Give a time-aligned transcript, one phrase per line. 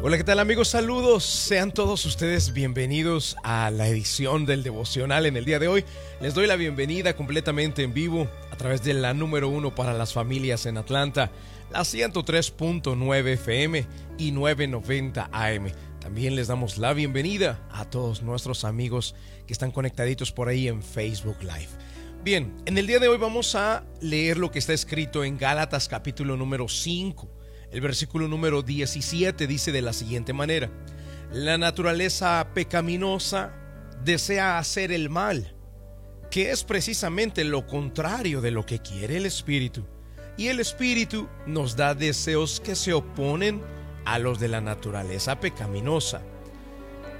[0.00, 0.68] Hola, ¿qué tal amigos?
[0.68, 1.24] Saludos.
[1.24, 5.84] Sean todos ustedes bienvenidos a la edición del devocional en el día de hoy.
[6.20, 10.12] Les doy la bienvenida completamente en vivo a través de la número uno para las
[10.12, 11.32] familias en Atlanta,
[11.72, 13.86] la 103.9 FM
[14.18, 15.72] y 990 AM.
[15.98, 19.16] También les damos la bienvenida a todos nuestros amigos
[19.48, 21.70] que están conectaditos por ahí en Facebook Live.
[22.22, 25.88] Bien, en el día de hoy vamos a leer lo que está escrito en Gálatas
[25.88, 27.37] capítulo número 5
[27.70, 30.70] el versículo número 17 dice de la siguiente manera,
[31.32, 33.52] la naturaleza pecaminosa
[34.04, 35.54] desea hacer el mal,
[36.30, 39.84] que es precisamente lo contrario de lo que quiere el Espíritu.
[40.36, 43.60] Y el Espíritu nos da deseos que se oponen
[44.04, 46.22] a los de la naturaleza pecaminosa.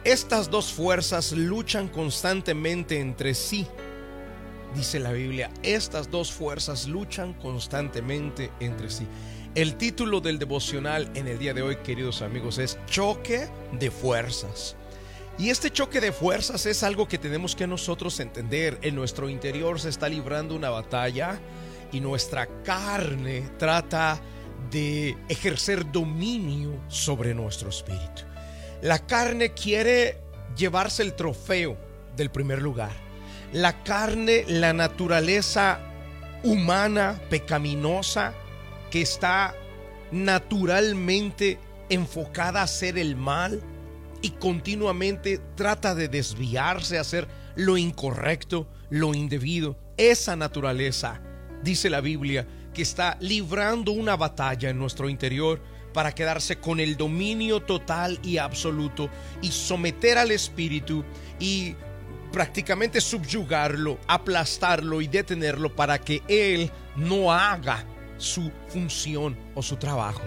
[0.05, 3.67] Estas dos fuerzas luchan constantemente entre sí.
[4.75, 9.07] Dice la Biblia, estas dos fuerzas luchan constantemente entre sí.
[9.55, 14.77] El título del devocional en el día de hoy, queridos amigos, es Choque de Fuerzas.
[15.39, 18.79] Y este choque de fuerzas es algo que tenemos que nosotros entender.
[18.83, 21.41] En nuestro interior se está librando una batalla
[21.93, 24.21] y nuestra carne trata
[24.71, 28.23] de ejercer dominio sobre nuestro espíritu.
[28.83, 30.19] La carne quiere
[30.57, 31.77] llevarse el trofeo
[32.17, 32.93] del primer lugar.
[33.53, 35.81] La carne, la naturaleza
[36.43, 38.35] humana, pecaminosa,
[38.91, 39.55] que está
[40.11, 41.59] naturalmente
[41.89, 43.63] enfocada a hacer el mal
[44.21, 49.79] y continuamente trata de desviarse a hacer lo incorrecto, lo indebido.
[49.97, 51.21] Esa naturaleza,
[51.63, 55.61] dice la Biblia, que está librando una batalla en nuestro interior
[55.93, 59.09] para quedarse con el dominio total y absoluto
[59.43, 61.05] y someter al espíritu
[61.41, 61.75] y
[62.33, 67.85] prácticamente subyugarlo, aplastarlo y detenerlo para que él no haga
[68.19, 70.23] su función o su trabajo.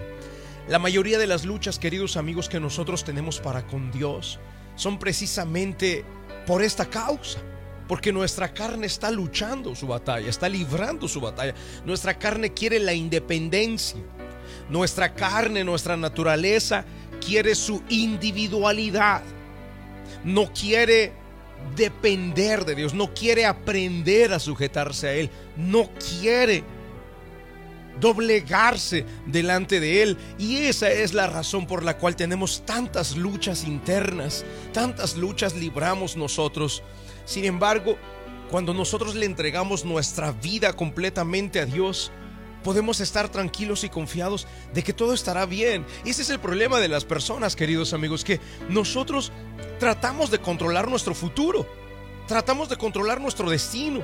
[0.68, 4.38] La mayoría de las luchas, queridos amigos, que nosotros tenemos para con Dios
[4.76, 6.04] son precisamente
[6.46, 7.40] por esta causa.
[7.88, 11.54] Porque nuestra carne está luchando su batalla, está librando su batalla.
[11.84, 14.00] Nuestra carne quiere la independencia.
[14.70, 16.84] Nuestra carne, nuestra naturaleza
[17.24, 19.22] quiere su individualidad.
[20.24, 21.12] No quiere
[21.76, 26.64] depender de Dios, no quiere aprender a sujetarse a Él, no quiere
[28.00, 30.18] doblegarse delante de Él.
[30.38, 36.16] Y esa es la razón por la cual tenemos tantas luchas internas, tantas luchas libramos
[36.16, 36.82] nosotros.
[37.24, 37.96] Sin embargo,
[38.50, 42.12] cuando nosotros le entregamos nuestra vida completamente a Dios,
[42.62, 45.86] podemos estar tranquilos y confiados de que todo estará bien.
[46.04, 49.32] Ese es el problema de las personas, queridos amigos, que nosotros
[49.78, 51.66] tratamos de controlar nuestro futuro,
[52.26, 54.00] tratamos de controlar nuestro destino,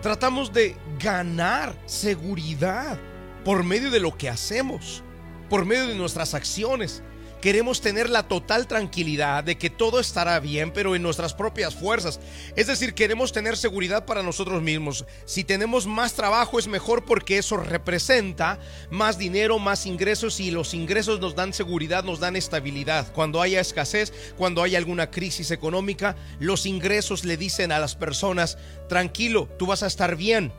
[0.00, 2.98] tratamos de ganar seguridad
[3.48, 5.02] por medio de lo que hacemos,
[5.48, 7.02] por medio de nuestras acciones.
[7.40, 12.20] Queremos tener la total tranquilidad de que todo estará bien, pero en nuestras propias fuerzas.
[12.56, 15.06] Es decir, queremos tener seguridad para nosotros mismos.
[15.24, 18.58] Si tenemos más trabajo es mejor porque eso representa
[18.90, 23.10] más dinero, más ingresos y los ingresos nos dan seguridad, nos dan estabilidad.
[23.14, 28.58] Cuando haya escasez, cuando haya alguna crisis económica, los ingresos le dicen a las personas,
[28.90, 30.52] tranquilo, tú vas a estar bien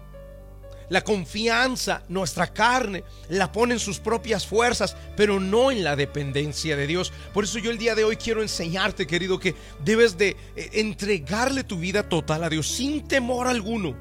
[0.89, 6.75] la confianza, nuestra carne, la pone en sus propias fuerzas, pero no en la dependencia
[6.75, 7.13] de Dios.
[7.33, 11.63] Por eso yo el día de hoy quiero enseñarte, querido, que debes de eh, entregarle
[11.63, 13.95] tu vida total a Dios sin temor alguno,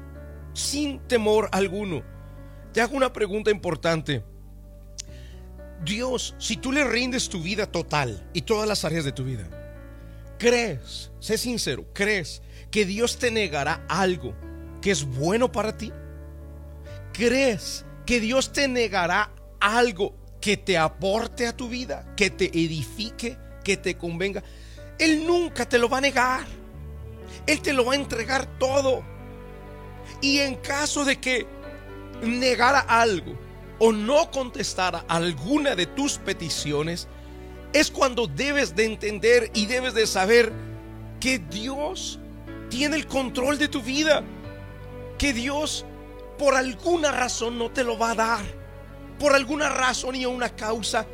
[0.53, 2.03] sin temor alguno.
[2.73, 4.23] Te hago una pregunta importante.
[5.83, 9.47] Dios, si tú le rindes tu vida total y todas las áreas de tu vida,
[10.37, 14.35] ¿crees, sé sincero, crees que Dios te negará algo
[14.81, 15.93] que es bueno para ti?
[17.19, 23.37] Crees que Dios te negará algo que te aporte a tu vida, que te edifique,
[23.61, 24.41] que te convenga,
[24.97, 26.47] Él nunca te lo va a negar.
[27.45, 29.03] Él te lo va a entregar todo.
[30.21, 31.45] Y en caso de que
[32.23, 33.37] negara algo
[33.79, 37.09] o no contestara alguna de tus peticiones,
[37.73, 40.53] es cuando debes de entender y debes de saber
[41.19, 42.17] que Dios
[42.69, 44.23] tiene el control de tu vida,
[45.17, 45.85] que Dios
[46.39, 48.45] por alguna razón no te lo va a dar.
[49.19, 51.05] Por alguna razón y una causa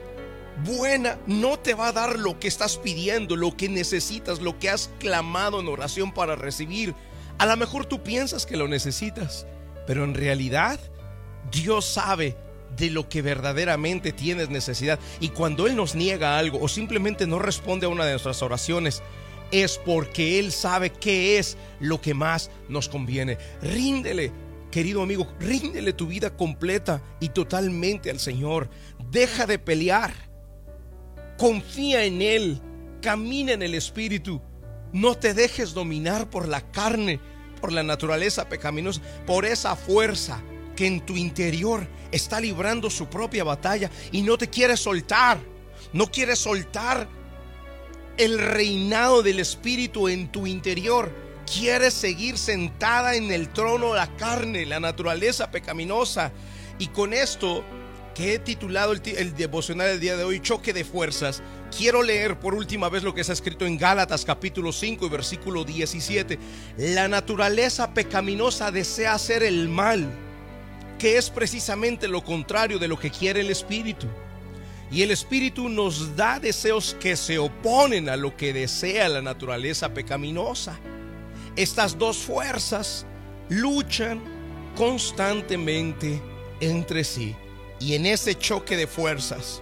[0.64, 4.70] buena no te va a dar lo que estás pidiendo, lo que necesitas, lo que
[4.70, 6.94] has clamado en oración para recibir.
[7.40, 9.48] A lo mejor tú piensas que lo necesitas,
[9.88, 10.80] pero en realidad
[11.52, 12.38] Dios sabe
[12.78, 15.00] de lo que verdaderamente tienes necesidad.
[15.20, 19.02] Y cuando Él nos niega algo o simplemente no responde a una de nuestras oraciones,
[19.52, 23.38] es porque Él sabe qué es lo que más nos conviene.
[23.62, 24.32] Ríndele,
[24.76, 28.70] Querido amigo, ríndele tu vida completa y totalmente al Señor.
[29.10, 30.14] Deja de pelear.
[31.38, 32.62] confía en Él,
[33.02, 34.42] camina en el Espíritu,
[34.92, 37.22] no te dejes dominar por la carne,
[37.62, 40.44] por la naturaleza pecaminosa, por esa fuerza
[40.76, 45.40] que en tu interior está librando su propia batalla y no te quiere soltar,
[45.94, 47.08] no quiere soltar
[48.18, 51.25] el reinado del Espíritu en tu interior.
[51.52, 56.32] Quieres seguir sentada en el trono la carne, la naturaleza pecaminosa.
[56.80, 57.64] Y con esto
[58.16, 61.44] que he titulado el, devocional del día de hoy, Choque de Fuerzas,
[61.78, 65.66] quiero leer por última vez lo que está escrito en Gálatas capítulo 5 y versículo
[65.66, 66.40] 17.
[66.78, 70.10] La naturaleza pecaminosa desea hacer el mal,
[70.98, 74.08] que es precisamente lo contrario de lo que quiere el Espíritu.
[74.92, 79.94] Y el Espíritu nos da deseos que se oponen a lo que desea la naturaleza
[79.94, 80.80] pecaminosa.
[81.56, 83.06] Estas dos fuerzas
[83.50, 84.22] luchan
[84.76, 86.22] constantemente
[86.60, 87.36] entre sí.
[87.80, 89.62] Y en ese choque de fuerzas,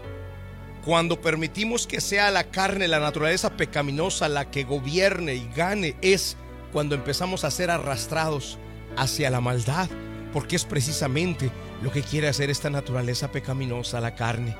[0.85, 6.35] cuando permitimos que sea la carne, la naturaleza pecaminosa la que gobierne y gane, es
[6.71, 8.57] cuando empezamos a ser arrastrados
[8.97, 9.87] hacia la maldad,
[10.31, 11.51] porque es precisamente
[11.81, 14.55] lo que quiere hacer esta naturaleza pecaminosa, la carne.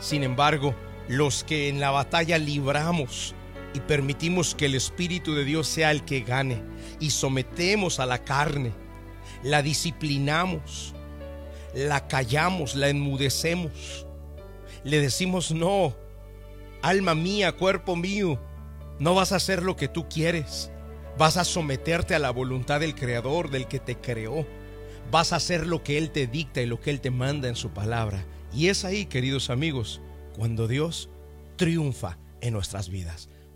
[0.00, 0.74] Sin embargo,
[1.08, 3.34] los que en la batalla libramos
[3.74, 6.62] y permitimos que el Espíritu de Dios sea el que gane
[7.00, 8.72] y sometemos a la carne,
[9.42, 10.94] la disciplinamos,
[11.74, 14.06] la callamos, la enmudecemos,
[14.84, 15.94] le decimos no,
[16.82, 18.40] alma mía, cuerpo mío,
[19.00, 20.70] no vas a hacer lo que tú quieres,
[21.18, 24.46] vas a someterte a la voluntad del Creador, del que te creó,
[25.10, 27.56] vas a hacer lo que Él te dicta y lo que Él te manda en
[27.56, 28.24] su palabra.
[28.52, 30.00] Y es ahí, queridos amigos,
[30.36, 31.10] cuando Dios
[31.56, 33.28] triunfa en nuestras vidas.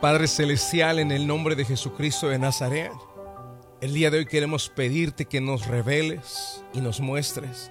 [0.00, 2.90] Padre Celestial, en el nombre de Jesucristo de Nazaret,
[3.82, 7.70] el día de hoy queremos pedirte que nos reveles y nos muestres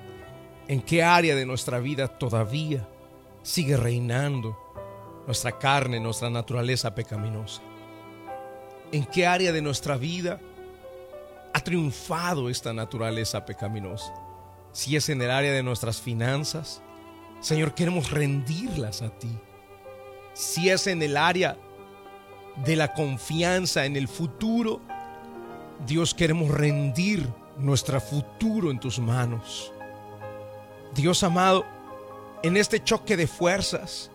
[0.67, 2.87] en qué área de nuestra vida todavía
[3.41, 4.55] sigue reinando
[5.25, 7.63] nuestra carne, nuestra naturaleza pecaminosa.
[8.91, 10.39] En qué área de nuestra vida
[11.51, 14.13] ha triunfado esta naturaleza pecaminosa.
[14.71, 16.83] Si es en el área de nuestras finanzas,
[17.39, 19.35] Señor, queremos rendirlas a ti.
[20.35, 21.57] Si es en el área
[22.57, 24.81] de la confianza en el futuro,
[25.85, 29.71] Dios, queremos rendir nuestro futuro en tus manos.
[30.93, 31.65] Dios amado,
[32.43, 34.11] en este choque de fuerzas,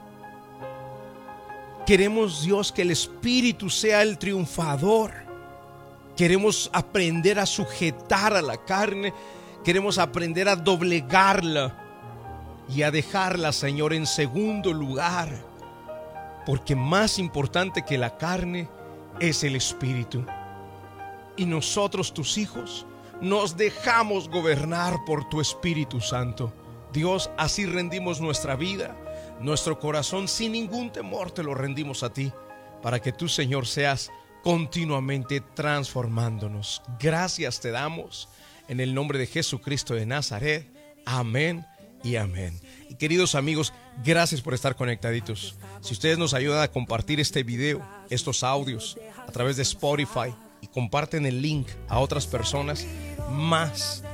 [1.87, 5.25] queremos Dios que el Espíritu sea el triunfador
[6.17, 9.13] Queremos aprender a sujetar a la carne.
[9.65, 11.75] Queremos aprender a doblegarla
[12.69, 15.29] y a dejarla, Señor, en segundo lugar.
[16.47, 18.69] Porque más importante que la carne
[19.21, 20.25] es el Espíritu.
[21.37, 22.87] Y nosotros, tus hijos,
[23.21, 26.53] nos dejamos gobernar por tu Espíritu Santo.
[26.93, 28.97] Dios, así rendimos nuestra vida,
[29.41, 32.33] nuestro corazón, sin ningún temor te lo rendimos a ti,
[32.83, 34.13] para que tú, Señor, seas
[34.45, 36.83] continuamente transformándonos.
[37.01, 38.29] Gracias te damos
[38.69, 40.71] en el nombre de Jesucristo de Nazaret.
[41.05, 41.67] Amén
[42.05, 42.61] y amén.
[42.89, 43.73] Y queridos amigos,
[44.05, 45.57] gracias por estar conectaditos.
[45.81, 50.69] Si ustedes nos ayudan a compartir este video, estos audios a través de Spotify y
[50.69, 52.87] comparten el link a otras personas,
[53.31, 54.05] más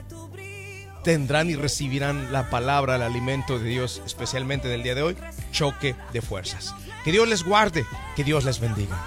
[1.02, 5.16] tendrán y recibirán la palabra, el alimento de Dios, especialmente del día de hoy,
[5.50, 6.74] choque de fuerzas.
[7.04, 7.84] Que Dios les guarde,
[8.16, 8.98] que Dios les bendiga.